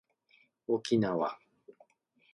[0.65, 1.37] おきなわ